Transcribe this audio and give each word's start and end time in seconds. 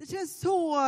Det 0.00 0.06
känns 0.06 0.40
så 0.40 0.80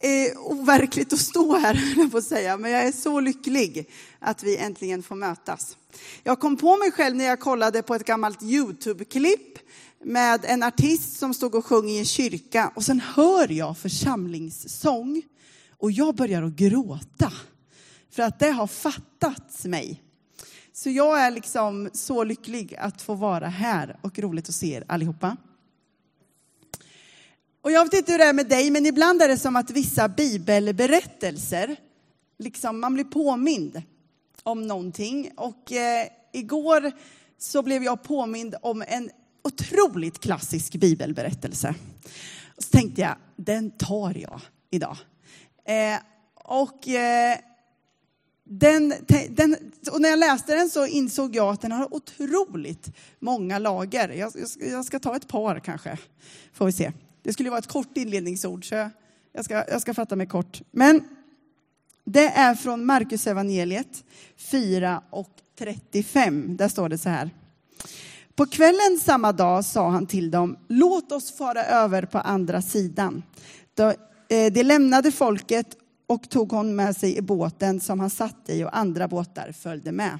eh, 0.00 0.38
overkligt 0.38 1.12
att 1.12 1.18
stå 1.18 1.56
här, 1.56 2.08
på 2.10 2.18
att 2.18 2.24
säga, 2.24 2.56
men 2.56 2.70
jag 2.70 2.82
är 2.82 2.92
så 2.92 3.20
lycklig 3.20 3.90
att 4.18 4.42
vi 4.42 4.56
äntligen 4.56 5.02
får 5.02 5.14
mötas. 5.14 5.76
Jag 6.22 6.40
kom 6.40 6.56
på 6.56 6.76
mig 6.76 6.92
själv 6.92 7.16
när 7.16 7.24
jag 7.24 7.40
kollade 7.40 7.82
på 7.82 7.94
ett 7.94 8.04
gammalt 8.04 8.42
Youtube-klipp 8.42 9.58
med 10.04 10.44
en 10.44 10.62
artist 10.62 11.18
som 11.18 11.34
stod 11.34 11.54
och 11.54 11.66
sjöng 11.66 11.88
i 11.88 11.98
en 11.98 12.04
kyrka 12.04 12.72
och 12.74 12.84
sen 12.84 13.00
hör 13.00 13.52
jag 13.52 13.78
församlingssång 13.78 15.22
och 15.78 15.92
jag 15.92 16.14
börjar 16.14 16.42
att 16.42 16.56
gråta 16.56 17.32
för 18.10 18.22
att 18.22 18.38
det 18.38 18.50
har 18.50 18.66
fattats 18.66 19.64
mig. 19.64 20.02
Så 20.72 20.90
jag 20.90 21.20
är 21.20 21.30
liksom 21.30 21.90
så 21.92 22.24
lycklig 22.24 22.74
att 22.78 23.02
få 23.02 23.14
vara 23.14 23.48
här 23.48 23.98
och 24.02 24.18
roligt 24.18 24.48
att 24.48 24.54
se 24.54 24.72
er 24.74 24.84
allihopa. 24.88 25.36
Och 27.66 27.72
jag 27.72 27.84
vet 27.84 27.94
inte 27.94 28.12
hur 28.12 28.18
det 28.18 28.24
är 28.24 28.32
med 28.32 28.48
dig, 28.48 28.70
men 28.70 28.86
ibland 28.86 29.22
är 29.22 29.28
det 29.28 29.38
som 29.38 29.56
att 29.56 29.70
vissa 29.70 30.08
bibelberättelser, 30.08 31.76
liksom 32.38 32.80
man 32.80 32.94
blir 32.94 33.04
påmind 33.04 33.82
om 34.42 34.66
någonting. 34.66 35.30
Och 35.36 35.72
eh, 35.72 36.06
igår 36.32 36.92
så 37.38 37.62
blev 37.62 37.84
jag 37.84 38.02
påmind 38.02 38.54
om 38.62 38.84
en 38.88 39.10
otroligt 39.44 40.18
klassisk 40.18 40.76
bibelberättelse. 40.76 41.74
Och 42.56 42.62
så 42.62 42.70
tänkte 42.70 43.00
jag, 43.00 43.16
den 43.36 43.70
tar 43.70 44.18
jag 44.18 44.40
idag. 44.70 44.96
Eh, 45.64 45.98
och, 46.34 46.88
eh, 46.88 47.38
den, 48.44 48.94
den, 49.30 49.56
och 49.92 50.00
när 50.00 50.08
jag 50.08 50.18
läste 50.18 50.54
den 50.54 50.70
så 50.70 50.86
insåg 50.86 51.36
jag 51.36 51.48
att 51.48 51.60
den 51.60 51.72
har 51.72 51.94
otroligt 51.94 52.96
många 53.18 53.58
lager. 53.58 54.08
Jag, 54.08 54.32
jag, 54.34 54.70
jag 54.70 54.84
ska 54.84 54.98
ta 54.98 55.16
ett 55.16 55.28
par 55.28 55.60
kanske, 55.60 55.98
får 56.52 56.66
vi 56.66 56.72
se. 56.72 56.92
Det 57.26 57.32
skulle 57.32 57.50
vara 57.50 57.58
ett 57.58 57.66
kort 57.66 57.96
inledningsord, 57.96 58.68
så 58.68 58.90
jag 59.32 59.44
ska, 59.44 59.54
jag 59.54 59.80
ska 59.80 59.94
fatta 59.94 60.16
mig 60.16 60.26
kort. 60.26 60.62
Men 60.70 61.04
det 62.04 62.26
är 62.26 62.54
från 62.54 62.84
Markus 62.84 63.26
evangeliet 63.26 64.04
4 64.36 65.02
och 65.10 65.30
35. 65.58 66.56
Där 66.56 66.68
står 66.68 66.88
det 66.88 66.98
så 66.98 67.08
här. 67.08 67.30
På 68.34 68.46
kvällen 68.46 68.98
samma 69.00 69.32
dag 69.32 69.64
sa 69.64 69.88
han 69.88 70.06
till 70.06 70.30
dem, 70.30 70.56
låt 70.68 71.12
oss 71.12 71.36
fara 71.36 71.64
över 71.64 72.02
på 72.02 72.18
andra 72.18 72.62
sidan. 72.62 73.22
Eh, 74.28 74.52
de 74.52 74.62
lämnade 74.62 75.12
folket 75.12 75.76
och 76.06 76.30
tog 76.30 76.52
hon 76.52 76.76
med 76.76 76.96
sig 76.96 77.16
i 77.16 77.22
båten 77.22 77.80
som 77.80 78.00
han 78.00 78.10
satt 78.10 78.48
i 78.48 78.64
och 78.64 78.76
andra 78.76 79.08
båtar 79.08 79.52
följde 79.52 79.92
med. 79.92 80.18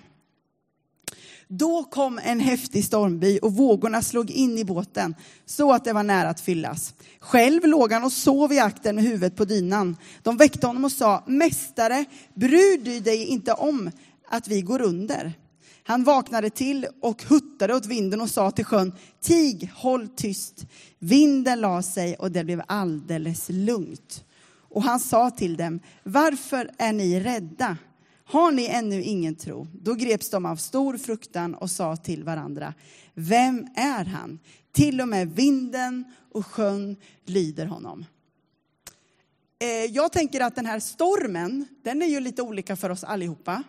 Då 1.49 1.85
kom 1.85 2.21
en 2.23 2.41
häftig 2.41 2.85
stormby 2.85 3.39
och 3.43 3.53
vågorna 3.53 4.03
slog 4.03 4.31
in 4.31 4.59
i 4.59 4.65
båten 4.65 5.15
så 5.45 5.73
att 5.73 5.85
det 5.85 5.93
var 5.93 6.03
nära 6.03 6.29
att 6.29 6.41
fyllas. 6.41 6.95
Själv 7.21 7.65
låg 7.65 7.93
han 7.93 8.05
och 8.05 8.13
sov 8.13 8.53
i 8.53 8.59
akten 8.59 8.95
med 8.95 9.05
huvudet 9.05 9.37
på 9.37 9.45
dynan. 9.45 9.97
De 10.23 10.37
väckte 10.37 10.67
honom 10.67 10.85
och 10.85 10.93
sa, 10.93 11.25
Mästare, 11.27 12.05
bryr 12.35 12.85
du 12.85 13.01
dig 13.01 13.25
inte 13.25 13.53
om 13.53 13.91
att 14.29 14.49
vi 14.49 14.63
går 14.63 14.83
under? 14.83 15.33
Han 15.83 16.05
vaknade 16.05 16.51
till 16.51 16.87
och 17.03 17.23
huttade 17.23 17.75
åt 17.75 17.87
vinden 17.87 18.21
och 18.21 18.31
sa 18.31 18.51
till 18.51 18.65
sjön, 18.65 18.93
Tig, 19.23 19.71
håll 19.75 20.09
tyst. 20.09 20.67
Vinden 20.99 21.61
la 21.61 21.83
sig 21.83 22.15
och 22.15 22.33
det 22.33 22.45
blev 22.45 22.63
alldeles 22.69 23.47
lugnt. 23.49 24.25
Och 24.71 24.83
han 24.83 25.01
sa 25.01 25.31
till 25.31 25.57
dem, 25.57 25.81
varför 26.03 26.71
är 26.79 26.93
ni 26.93 27.21
rädda? 27.21 27.77
Har 28.29 28.53
ni 28.53 28.67
ännu 28.67 29.03
ingen 29.03 29.35
tro? 29.35 29.67
Då 29.73 29.95
greps 29.95 30.31
de 30.31 30.47
av 30.47 30.57
stor 30.57 30.97
fruktan 30.97 31.55
och 31.55 31.71
sa 31.71 31.97
till 31.97 32.25
varandra, 32.25 32.75
vem 33.15 33.69
är 33.77 34.05
han? 34.05 34.39
Till 34.73 35.01
och 35.01 35.09
med 35.09 35.35
vinden 35.35 36.05
och 36.33 36.47
sjön 36.47 36.97
lyder 37.25 37.67
honom. 37.67 38.05
Eh, 39.59 39.69
jag 39.69 40.13
tänker 40.13 40.41
att 40.41 40.57
den 40.57 40.67
här 40.67 40.81
stormen, 40.81 41.67
den 41.83 42.03
är 42.03 42.07
ju 42.07 42.21
lite 42.21 42.43
olika 42.43 42.77
för 42.77 42.91
oss 42.91 43.05
allihopa. 43.05 43.63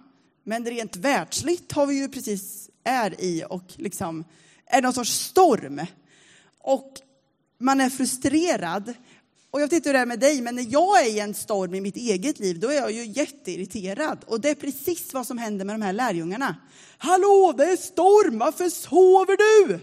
Men 0.44 0.66
rent 0.66 0.95
världsligt 0.95 1.72
har 1.72 1.85
vi 1.85 2.02
ju 2.02 2.08
precis 2.08 2.69
är 2.84 3.22
i 3.22 3.44
och 3.50 3.73
liksom 3.75 4.23
är 4.66 4.81
någon 4.81 4.94
sorts 4.94 5.12
storm. 5.12 5.81
Och 6.59 6.94
man 7.57 7.81
är 7.81 7.90
frustrerad 7.90 8.94
och 9.52 9.62
jag 9.62 9.68
vet 9.68 9.74
inte 9.74 9.90
hur 9.90 9.94
det 9.94 10.00
är 10.00 10.06
med 10.06 10.19
dig, 10.19 10.41
men 10.41 10.56
när 10.56 10.66
jag 10.69 11.06
är 11.06 11.09
i 11.09 11.19
en 11.19 11.34
storm 11.34 11.75
i 11.75 11.81
mitt 11.81 11.96
eget 11.96 12.40
liv, 12.40 12.59
då 12.59 12.68
är 12.68 12.75
jag 12.75 12.91
ju 12.91 13.06
jätteirriterad. 13.06 14.18
Och 14.28 14.41
det 14.41 14.50
är 14.50 14.56
precis 14.56 15.13
vad 15.13 15.28
som 15.28 15.38
händer 15.38 15.66
med 15.66 15.75
de 15.75 15.81
här 15.81 15.94
lärjungarna. 15.94 16.56
Hallå, 16.97 17.53
det 17.58 17.66
är 17.66 17.78
storm, 17.78 18.38
varför 18.38 18.69
sover 18.69 19.38
du? 19.38 19.80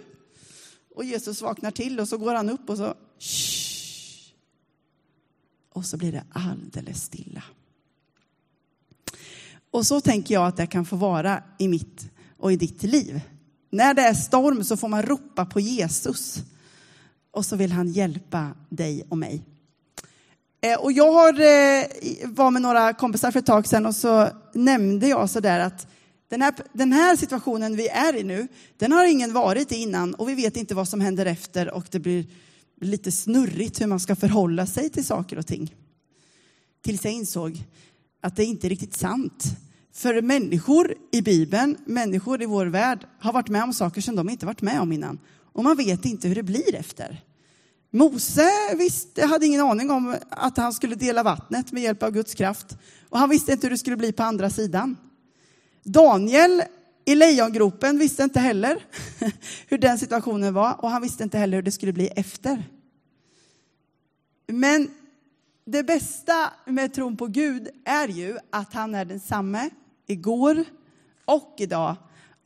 Och 0.94 1.04
Jesus 1.04 1.42
vaknar 1.42 1.70
till 1.70 2.00
och 2.00 2.08
så 2.08 2.18
går 2.18 2.34
han 2.34 2.50
upp 2.50 2.70
och 2.70 2.76
så 2.76 2.94
Shh. 3.18 3.64
Och 5.72 5.86
så 5.86 5.96
blir 5.96 6.12
det 6.12 6.24
alldeles 6.32 7.02
stilla. 7.02 7.42
Och 9.70 9.86
så 9.86 10.00
tänker 10.00 10.34
jag 10.34 10.46
att 10.46 10.56
det 10.56 10.66
kan 10.66 10.84
få 10.84 10.96
vara 10.96 11.42
i 11.58 11.68
mitt 11.68 12.10
och 12.38 12.52
i 12.52 12.56
ditt 12.56 12.82
liv. 12.82 13.20
När 13.70 13.94
det 13.94 14.02
är 14.02 14.14
storm 14.14 14.64
så 14.64 14.76
får 14.76 14.88
man 14.88 15.02
ropa 15.02 15.46
på 15.46 15.60
Jesus. 15.60 16.42
Och 17.30 17.46
så 17.46 17.56
vill 17.56 17.72
han 17.72 17.88
hjälpa 17.88 18.54
dig 18.68 19.04
och 19.08 19.18
mig. 19.18 19.42
Eh, 20.64 20.78
och 20.78 20.92
jag 20.92 21.12
har, 21.12 21.32
eh, 21.32 21.86
var 22.24 22.50
med 22.50 22.62
några 22.62 22.92
kompisar 22.92 23.30
för 23.30 23.38
ett 23.38 23.46
tag 23.46 23.66
sedan 23.66 23.86
och 23.86 23.96
så 23.96 24.28
nämnde 24.54 25.08
jag 25.08 25.30
så 25.30 25.40
där 25.40 25.60
att 25.60 25.86
den 26.28 26.42
här, 26.42 26.54
den 26.72 26.92
här 26.92 27.16
situationen 27.16 27.76
vi 27.76 27.88
är 27.88 28.16
i 28.16 28.24
nu, 28.24 28.48
den 28.76 28.92
har 28.92 29.04
ingen 29.04 29.32
varit 29.32 29.72
i 29.72 29.76
innan 29.76 30.14
och 30.14 30.28
vi 30.28 30.34
vet 30.34 30.56
inte 30.56 30.74
vad 30.74 30.88
som 30.88 31.00
händer 31.00 31.26
efter 31.26 31.74
och 31.74 31.86
det 31.90 31.98
blir 31.98 32.26
lite 32.80 33.12
snurrigt 33.12 33.80
hur 33.80 33.86
man 33.86 34.00
ska 34.00 34.16
förhålla 34.16 34.66
sig 34.66 34.90
till 34.90 35.04
saker 35.04 35.38
och 35.38 35.46
ting. 35.46 35.74
Tills 36.84 37.04
jag 37.04 37.12
insåg 37.12 37.62
att 38.22 38.36
det 38.36 38.44
inte 38.44 38.66
är 38.66 38.68
riktigt 38.68 38.96
sant. 38.96 39.44
För 39.92 40.22
människor 40.22 40.94
i 41.12 41.22
Bibeln, 41.22 41.76
människor 41.86 42.42
i 42.42 42.46
vår 42.46 42.66
värld, 42.66 43.06
har 43.18 43.32
varit 43.32 43.48
med 43.48 43.62
om 43.62 43.72
saker 43.72 44.00
som 44.00 44.16
de 44.16 44.28
inte 44.30 44.46
varit 44.46 44.62
med 44.62 44.80
om 44.80 44.92
innan. 44.92 45.18
Och 45.52 45.64
man 45.64 45.76
vet 45.76 46.04
inte 46.04 46.28
hur 46.28 46.34
det 46.34 46.42
blir 46.42 46.74
efter. 46.74 47.22
Mose 47.94 48.50
visste, 48.76 49.26
hade 49.26 49.46
ingen 49.46 49.60
aning 49.60 49.90
om 49.90 50.16
att 50.30 50.56
han 50.56 50.72
skulle 50.72 50.94
dela 50.94 51.22
vattnet 51.22 51.72
med 51.72 51.82
hjälp 51.82 52.02
av 52.02 52.10
Guds 52.10 52.34
kraft. 52.34 52.78
Och 53.08 53.18
han 53.18 53.30
visste 53.30 53.52
inte 53.52 53.66
hur 53.66 53.70
det 53.70 53.78
skulle 53.78 53.96
bli 53.96 54.12
på 54.12 54.22
andra 54.22 54.50
sidan. 54.50 54.96
Daniel 55.82 56.62
i 57.04 57.14
lejongropen 57.14 57.98
visste 57.98 58.22
inte 58.22 58.40
heller 58.40 58.86
hur 59.68 59.78
den 59.78 59.98
situationen 59.98 60.54
var 60.54 60.84
och 60.84 60.90
han 60.90 61.02
visste 61.02 61.24
inte 61.24 61.38
heller 61.38 61.56
hur 61.56 61.62
det 61.62 61.72
skulle 61.72 61.92
bli 61.92 62.06
efter. 62.06 62.64
Men 64.46 64.90
det 65.64 65.82
bästa 65.82 66.52
med 66.66 66.94
tron 66.94 67.16
på 67.16 67.26
Gud 67.26 67.68
är 67.84 68.08
ju 68.08 68.38
att 68.50 68.74
han 68.74 68.94
är 68.94 69.04
densamme 69.04 69.70
igår 70.06 70.64
och 71.24 71.54
idag 71.58 71.96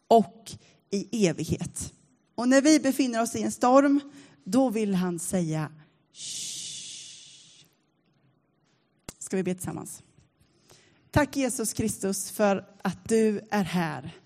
och 0.09 0.51
i 0.91 1.27
evighet. 1.27 1.93
Och 2.35 2.49
när 2.49 2.61
vi 2.61 2.81
befinner 2.81 3.23
oss 3.23 3.37
i 3.37 3.43
en 3.43 3.53
storm 3.53 4.01
då 4.51 4.71
vill 4.71 4.95
han 4.95 5.19
säga 5.19 5.71
Shh. 6.13 7.65
Ska 9.19 9.37
vi 9.37 9.43
be 9.43 9.55
tillsammans? 9.55 10.03
Tack 11.11 11.37
Jesus 11.37 11.73
Kristus 11.73 12.31
för 12.31 12.65
att 12.83 13.09
du 13.09 13.41
är 13.51 13.65
här. 13.65 14.17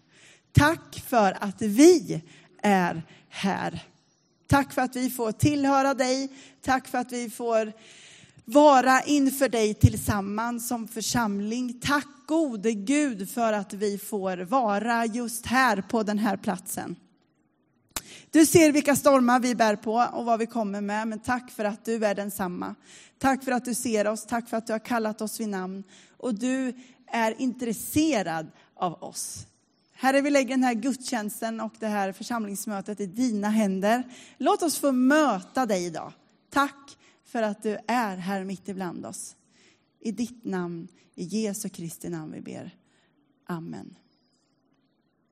Tack 0.53 1.05
för 1.06 1.37
att 1.41 1.62
vi 1.62 2.22
är 2.62 3.03
här. 3.28 3.84
Tack 4.47 4.72
för 4.72 4.83
att 4.83 4.97
vi 4.97 5.10
får 5.10 5.33
tillhöra 5.33 5.94
dig. 5.94 6.28
Tack 6.60 6.89
för 6.89 6.99
att 6.99 7.12
vi 7.12 7.31
får 7.31 7.72
vara 8.44 9.03
inför 9.03 9.49
dig 9.49 9.75
tillsammans 9.75 10.69
som 10.69 10.89
församling. 10.89 11.81
Tack 11.81 12.06
gode 12.27 12.72
Gud 12.72 13.31
för 13.31 13.53
att 13.53 13.72
vi 13.72 13.99
får 13.99 14.37
vara 14.37 15.06
just 15.06 15.47
här 15.47 15.83
på 15.83 16.03
den 16.03 16.19
här 16.19 16.37
platsen. 16.37 16.97
Du 18.32 18.47
ser 18.47 18.72
vilka 18.72 18.97
stormar 18.97 19.41
vi 19.41 19.54
bär 19.54 19.76
på 19.76 20.09
och 20.12 20.25
vad 20.25 20.38
vi 20.38 20.47
kommer 20.47 20.81
med, 20.81 21.09
men 21.09 21.19
tack 21.19 21.50
för 21.50 21.65
att 21.65 21.84
du 21.84 22.04
är 22.06 22.15
densamma. 22.15 22.75
Tack 23.19 23.44
för 23.44 23.53
att 23.53 23.65
du 23.65 23.75
ser 23.75 24.06
oss, 24.06 24.27
tack 24.27 24.48
för 24.48 24.56
att 24.56 24.66
du 24.66 24.72
har 24.72 24.78
kallat 24.78 25.21
oss 25.21 25.41
vid 25.41 25.48
namn 25.48 25.84
och 26.16 26.34
du 26.34 26.72
är 27.06 27.41
intresserad 27.41 28.47
av 28.74 29.03
oss. 29.03 29.47
Herre, 29.92 30.21
vi 30.21 30.30
lägger 30.30 30.48
den 30.48 30.62
här 30.62 30.74
gudstjänsten 30.74 31.60
och 31.60 31.72
det 31.78 31.86
här 31.86 32.12
församlingsmötet 32.12 33.01
i 33.01 33.06
dina 33.06 33.48
händer. 33.48 34.03
Låt 34.39 34.62
oss 34.62 34.78
få 34.78 34.92
möta 34.92 35.66
dig 35.66 35.86
idag. 35.86 36.12
Tack 36.51 36.98
för 37.24 37.42
att 37.42 37.62
du 37.62 37.78
är 37.86 38.16
här 38.16 38.45
mitt 38.45 38.68
ibland 38.68 39.06
oss. 39.06 39.36
I 40.01 40.12
ditt 40.12 40.45
namn, 40.45 40.89
i 41.15 41.24
Jesu 41.24 41.68
Kristi 41.68 42.09
namn 42.09 42.33
vi 42.33 42.41
ber. 42.41 42.74
Amen. 43.47 43.95